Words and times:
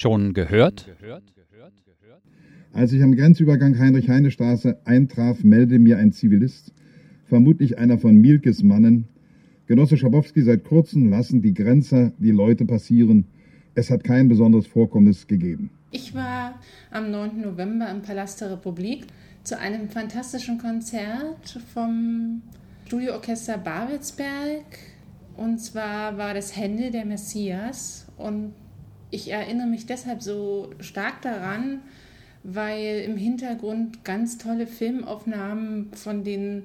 Schon 0.00 0.32
gehört? 0.32 0.88
Als 2.72 2.90
ich 2.94 3.02
am 3.02 3.14
Grenzübergang 3.14 3.78
Heinrich-Heine-Straße 3.78 4.78
eintraf, 4.86 5.44
meldete 5.44 5.78
mir 5.78 5.98
ein 5.98 6.12
Zivilist, 6.12 6.72
vermutlich 7.26 7.76
einer 7.76 7.98
von 7.98 8.16
Mielkes 8.16 8.62
Mannen, 8.62 9.08
Genosse 9.66 9.98
Schabowski, 9.98 10.40
seit 10.40 10.64
kurzem 10.64 11.10
lassen 11.10 11.42
die 11.42 11.52
Grenzer 11.52 12.12
die 12.16 12.30
Leute 12.30 12.64
passieren. 12.64 13.26
Es 13.74 13.90
hat 13.90 14.02
kein 14.02 14.28
besonderes 14.28 14.66
Vorkommnis 14.66 15.26
gegeben. 15.26 15.68
Ich 15.90 16.14
war 16.14 16.58
am 16.90 17.10
9. 17.10 17.38
November 17.42 17.90
im 17.90 18.00
Palast 18.00 18.40
der 18.40 18.52
Republik 18.52 19.04
zu 19.44 19.58
einem 19.58 19.90
fantastischen 19.90 20.56
Konzert 20.56 21.60
vom 21.74 22.40
Studioorchester 22.86 23.58
Babelsberg. 23.58 24.64
Und 25.36 25.58
zwar 25.58 26.16
war 26.16 26.32
das 26.32 26.56
Hände 26.56 26.90
der 26.90 27.04
Messias. 27.04 28.06
Und 28.16 28.54
ich 29.10 29.30
erinnere 29.30 29.66
mich 29.66 29.86
deshalb 29.86 30.22
so 30.22 30.70
stark 30.80 31.22
daran, 31.22 31.82
weil 32.42 33.02
im 33.06 33.16
Hintergrund 33.16 34.04
ganz 34.04 34.38
tolle 34.38 34.66
Filmaufnahmen 34.66 35.92
von 35.92 36.24
den 36.24 36.64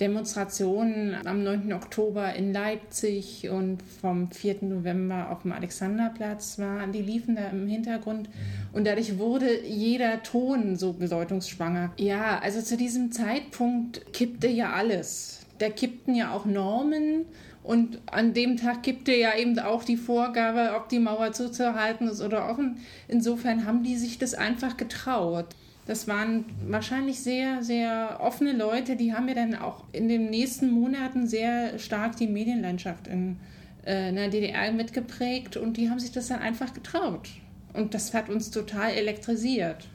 Demonstrationen 0.00 1.16
am 1.26 1.42
9. 1.42 1.72
Oktober 1.72 2.34
in 2.34 2.52
Leipzig 2.52 3.48
und 3.48 3.82
vom 3.82 4.30
4. 4.30 4.56
November 4.62 5.30
auf 5.30 5.42
dem 5.42 5.52
Alexanderplatz 5.52 6.58
waren. 6.58 6.92
Die 6.92 7.00
liefen 7.00 7.36
da 7.36 7.48
im 7.48 7.66
Hintergrund 7.66 8.28
und 8.72 8.86
dadurch 8.86 9.18
wurde 9.18 9.64
jeder 9.64 10.22
Ton 10.22 10.76
so 10.76 10.92
bedeutungsschwanger. 10.92 11.92
Ja, 11.96 12.38
also 12.40 12.60
zu 12.60 12.76
diesem 12.76 13.10
Zeitpunkt 13.10 14.12
kippte 14.12 14.48
ja 14.48 14.72
alles. 14.72 15.46
Da 15.58 15.70
kippten 15.70 16.14
ja 16.14 16.34
auch 16.34 16.44
Normen 16.44 17.24
und 17.66 17.98
an 18.06 18.32
dem 18.32 18.56
Tag 18.56 18.84
gibt 18.84 19.08
er 19.08 19.16
ja 19.16 19.36
eben 19.36 19.58
auch 19.58 19.82
die 19.82 19.96
Vorgabe, 19.96 20.76
ob 20.76 20.88
die 20.88 21.00
Mauer 21.00 21.32
zuzuhalten 21.32 22.06
ist 22.06 22.22
oder 22.22 22.48
offen. 22.48 22.78
Insofern 23.08 23.66
haben 23.66 23.82
die 23.82 23.96
sich 23.96 24.18
das 24.18 24.34
einfach 24.34 24.76
getraut. 24.76 25.46
Das 25.84 26.06
waren 26.06 26.44
wahrscheinlich 26.68 27.18
sehr, 27.18 27.64
sehr 27.64 28.18
offene 28.20 28.52
Leute, 28.52 28.94
die 28.94 29.12
haben 29.14 29.26
ja 29.26 29.34
dann 29.34 29.56
auch 29.56 29.82
in 29.90 30.08
den 30.08 30.30
nächsten 30.30 30.70
Monaten 30.70 31.26
sehr 31.26 31.80
stark 31.80 32.16
die 32.16 32.28
Medienlandschaft 32.28 33.08
in, 33.08 33.36
äh, 33.84 34.10
in 34.10 34.14
der 34.14 34.28
DDR 34.28 34.70
mitgeprägt 34.70 35.56
und 35.56 35.76
die 35.76 35.90
haben 35.90 35.98
sich 35.98 36.12
das 36.12 36.28
dann 36.28 36.38
einfach 36.38 36.72
getraut. 36.72 37.30
Und 37.72 37.94
das 37.94 38.14
hat 38.14 38.28
uns 38.28 38.52
total 38.52 38.92
elektrisiert. 38.92 39.88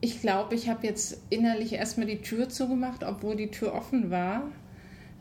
Ich 0.00 0.20
glaube, 0.20 0.56
ich 0.56 0.68
habe 0.68 0.88
jetzt 0.88 1.20
innerlich 1.30 1.74
erstmal 1.74 2.08
die 2.08 2.20
Tür 2.20 2.48
zugemacht, 2.48 3.04
obwohl 3.04 3.36
die 3.36 3.52
Tür 3.52 3.74
offen 3.74 4.10
war 4.10 4.50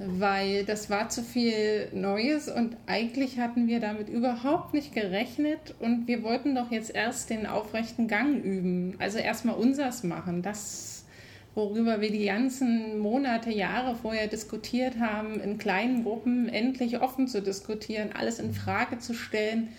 weil 0.07 0.63
das 0.66 0.89
war 0.89 1.09
zu 1.09 1.21
viel 1.21 1.89
Neues 1.94 2.49
und 2.49 2.75
eigentlich 2.88 3.39
hatten 3.39 3.67
wir 3.67 3.80
damit 3.80 4.09
überhaupt 4.09 4.73
nicht 4.73 4.93
gerechnet 4.93 5.75
und 5.80 6.08
wir 6.08 6.23
wollten 6.23 6.55
doch 6.55 6.71
jetzt 6.71 6.93
erst 6.93 7.30
den 7.30 7.45
aufrechten 7.45 8.08
Gang 8.08 8.43
üben, 8.43 8.95
also 8.99 9.19
erstmal 9.19 9.55
unsers 9.55 10.03
machen, 10.03 10.41
das, 10.41 11.05
worüber 11.53 12.02
wir 12.02 12.11
die 12.11 12.25
ganzen 12.25 12.99
Monate, 12.99 13.52
Jahre 13.52 13.95
vorher 13.95 14.27
diskutiert 14.27 14.99
haben, 14.99 15.39
in 15.39 15.58
kleinen 15.58 16.03
Gruppen 16.03 16.49
endlich 16.49 17.02
offen 17.02 17.27
zu 17.27 17.41
diskutieren, 17.41 18.09
alles 18.13 18.39
in 18.39 18.53
Frage 18.53 18.99
zu 18.99 19.13
stellen 19.13 19.69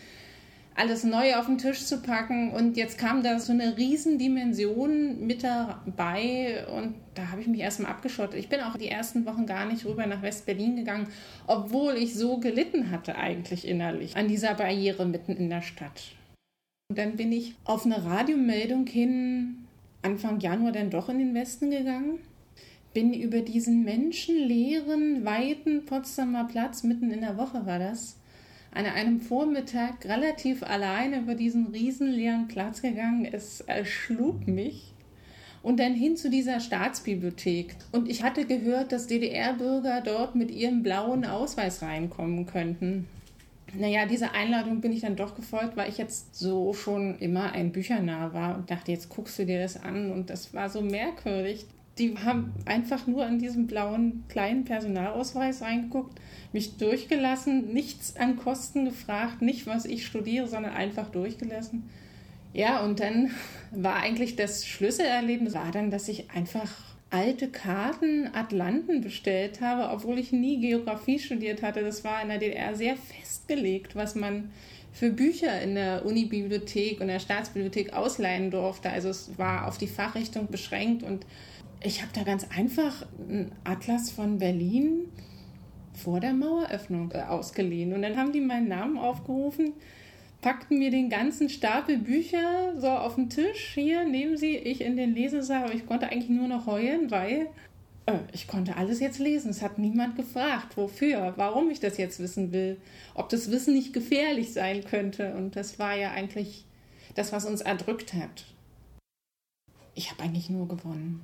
alles 0.75 1.05
neu 1.05 1.37
auf 1.37 1.47
den 1.47 1.59
Tisch 1.59 1.85
zu 1.85 2.01
packen. 2.01 2.51
Und 2.53 2.77
jetzt 2.77 2.99
kam 2.99 3.23
da 3.23 3.39
so 3.39 3.53
eine 3.53 3.77
Riesendimension 3.77 5.27
mit 5.27 5.45
dabei 5.45 6.67
und 6.69 6.95
da 7.15 7.31
habe 7.31 7.41
ich 7.41 7.47
mich 7.47 7.61
erstmal 7.61 7.91
abgeschottet. 7.91 8.39
Ich 8.39 8.49
bin 8.49 8.61
auch 8.61 8.77
die 8.77 8.89
ersten 8.89 9.27
Wochen 9.27 9.47
gar 9.47 9.67
nicht 9.67 9.85
rüber 9.85 10.07
nach 10.07 10.23
West-Berlin 10.23 10.77
gegangen, 10.77 11.09
obwohl 11.47 11.95
ich 11.95 12.15
so 12.15 12.39
gelitten 12.39 12.91
hatte 12.91 13.17
eigentlich 13.17 13.67
innerlich 13.67 14.17
an 14.17 14.29
dieser 14.29 14.55
Barriere 14.55 15.05
mitten 15.05 15.37
in 15.37 15.51
der 15.51 15.63
Stadt. 15.63 16.03
Und 16.89 16.99
dann 16.99 17.17
bin 17.17 17.33
ich 17.33 17.55
auf 17.65 17.85
eine 17.85 18.05
Radiomeldung 18.05 18.87
hin 18.87 19.67
Anfang 20.03 20.41
Januar 20.41 20.73
dann 20.73 20.91
doch 20.91 21.09
in 21.09 21.19
den 21.19 21.35
Westen 21.35 21.71
gegangen. 21.71 22.19
Bin 22.93 23.15
über 23.15 23.41
diesen 23.41 23.85
menschenleeren, 23.85 25.25
weiten 25.25 25.87
Potsdamer 25.87 26.45
Platz, 26.45 26.83
mitten 26.83 27.11
in 27.11 27.23
der 27.23 27.39
Woche 27.39 27.65
war 27.65 27.79
das, 27.79 28.19
an 28.75 28.87
einem 28.87 29.21
Vormittag 29.21 30.05
relativ 30.07 30.63
alleine 30.63 31.21
über 31.21 31.35
diesen 31.35 31.69
riesenleeren 31.69 32.49
Platz 32.49 32.83
gegangen. 32.83 33.29
Es 33.31 33.61
erschlug 33.61 34.47
mich. 34.47 34.93
Und 35.63 35.79
dann 35.79 35.95
hin 35.95 36.17
zu 36.17 36.29
dieser 36.29 36.59
Staatsbibliothek. 36.59 37.77
Und 37.93 38.09
ich 38.09 38.25
hatte 38.25 38.47
gehört, 38.47 38.91
dass 38.91 39.07
DDR-Bürger 39.07 40.01
dort 40.01 40.35
mit 40.35 40.51
ihrem 40.51 40.83
blauen 40.83 41.25
Ausweis 41.25 41.83
reinkommen 41.83 42.47
könnten. 42.47 43.07
Naja, 43.75 44.07
dieser 44.07 44.35
Einladung 44.35 44.81
bin 44.81 44.93
ich 44.93 45.03
dann 45.03 45.17
doch 45.17 45.37
gefolgt, 45.37 45.77
weil 45.77 45.89
ich 45.89 45.99
jetzt 45.99 46.35
so 46.35 46.73
schon 46.73 47.19
immer 47.21 47.53
ein 47.53 47.71
Büchernah 47.71 48.35
war 48.35 48.57
und 48.57 48.71
dachte, 48.71 48.91
jetzt 48.91 49.09
guckst 49.09 49.39
du 49.39 49.47
dir 49.47 49.61
das 49.61 49.81
an. 49.81 50.11
Und 50.11 50.31
das 50.31 50.53
war 50.53 50.69
so 50.69 50.81
merkwürdig 50.81 51.67
die 52.03 52.19
haben 52.19 52.53
einfach 52.65 53.07
nur 53.07 53.25
an 53.25 53.39
diesem 53.39 53.69
blauen 53.69 54.25
kleinen 54.29 54.65
Personalausweis 54.65 55.63
reingeguckt, 55.63 56.21
mich 56.53 56.77
durchgelassen, 56.77 57.73
nichts 57.73 58.17
an 58.17 58.37
Kosten 58.37 58.85
gefragt, 58.85 59.41
nicht 59.41 59.69
was 59.69 59.85
ich 59.85 60.05
studiere, 60.05 60.49
sondern 60.49 60.73
einfach 60.73 61.11
durchgelassen. 61.11 61.89
Ja, 62.53 62.85
und 62.85 62.99
dann 62.99 63.31
war 63.71 63.97
eigentlich 63.97 64.35
das 64.35 64.67
Schlüsselerlebnis 64.67 65.55
war 65.55 65.71
dann, 65.71 65.93
dass 65.93 66.09
ich 66.09 66.31
einfach 66.33 66.71
alte 67.13 67.49
Karten 67.49 68.31
Atlanten 68.35 69.03
bestellt 69.03 69.61
habe, 69.61 69.93
obwohl 69.93 70.19
ich 70.19 70.33
nie 70.33 70.61
Geografie 70.61 71.19
studiert 71.19 71.63
hatte. 71.63 71.83
Das 71.83 72.05
war 72.05 72.23
in 72.23 72.29
der 72.29 72.39
DDR 72.39 72.75
sehr 72.75 72.97
festgelegt, 72.97 73.95
was 73.95 74.15
man 74.15 74.51
für 74.93 75.11
Bücher 75.11 75.61
in 75.61 75.75
der 75.75 76.07
Unibibliothek 76.07 77.01
und 77.01 77.09
der 77.09 77.19
Staatsbibliothek 77.19 77.93
ausleihen 77.93 78.51
durfte. 78.51 78.91
Also 78.91 79.11
es 79.11 79.39
war 79.39 79.69
auf 79.69 79.77
die 79.77 79.87
Fachrichtung 79.87 80.49
beschränkt 80.49 81.03
und 81.03 81.27
ich 81.83 82.01
habe 82.01 82.13
da 82.15 82.23
ganz 82.23 82.47
einfach 82.57 83.07
einen 83.29 83.53
Atlas 83.65 84.11
von 84.11 84.39
Berlin 84.39 85.07
vor 85.93 86.21
der 86.21 86.33
Maueröffnung 86.33 87.13
ausgeliehen. 87.13 87.93
Und 87.93 88.03
dann 88.03 88.17
haben 88.17 88.33
die 88.33 88.41
meinen 88.41 88.69
Namen 88.69 88.97
aufgerufen, 88.97 89.75
packten 90.43 90.79
mir 90.79 90.91
den 90.91 91.09
ganzen 91.09 91.49
Stapel 91.49 91.97
Bücher 91.97 92.75
so 92.79 92.89
auf 92.89 93.15
den 93.15 93.31
Tisch. 93.31 93.73
Hier 93.75 94.05
nehmen 94.05 94.37
Sie, 94.37 94.57
ich 94.57 94.83
in 94.83 94.97
den 94.97 95.15
Lesesaal. 95.15 95.65
Aber 95.65 95.75
ich 95.75 95.87
konnte 95.87 96.11
eigentlich 96.11 96.29
nur 96.29 96.49
noch 96.49 96.67
heulen, 96.67 97.11
weil 97.11 97.47
äh, 98.07 98.19
ich 98.33 98.49
konnte 98.49 98.77
alles 98.77 99.01
jetzt 99.01 99.21
lesen. 99.21 99.51
Es 99.51 99.63
hat 99.63 99.79
niemand 99.79 100.17
gefragt, 100.17 100.77
wofür, 100.77 101.33
warum 101.37 101.71
ich 101.71 101.81
das 101.81 101.97
jetzt 101.97 102.19
wissen 102.19 102.53
will, 102.53 102.77
ob 103.15 103.29
das 103.31 103.51
Wissen 103.51 103.73
nicht 103.73 103.93
gefährlich 103.93 104.53
sein 104.53 104.85
könnte. 104.85 105.35
Und 105.35 105.57
das 105.57 105.79
war 105.79 105.97
ja 105.97 106.11
eigentlich 106.11 106.67
das, 107.15 107.33
was 107.33 107.47
uns 107.47 107.61
erdrückt 107.61 108.13
hat. 108.13 108.45
Ich 109.95 110.11
habe 110.11 110.23
eigentlich 110.25 110.51
nur 110.51 110.67
gewonnen. 110.69 111.21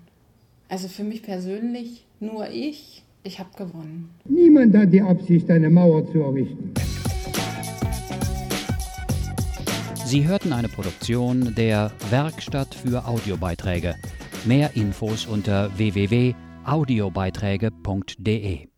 Also 0.69 0.87
für 0.87 1.05
mich 1.05 1.23
persönlich 1.23 2.05
nur 2.21 2.49
ich. 2.51 3.03
Ich 3.25 3.41
habe 3.41 3.51
gewonnen. 3.57 4.11
Niemand 4.27 4.77
hat 4.77 4.93
die 4.93 5.03
Absicht, 5.03 5.51
eine 5.51 5.69
Mauer 5.69 6.07
zu 6.13 6.21
errichten. 6.21 6.73
Sie 10.09 10.27
hörten 10.27 10.53
eine 10.55 10.71
Produktion 10.71 11.55
der 11.55 11.93
Werkstatt 12.09 12.75
für 12.75 13.07
Audiobeiträge. 13.07 13.95
Mehr 14.47 14.75
Infos 14.75 15.27
unter 15.27 15.77
www.audiobeiträge.de 15.77 18.69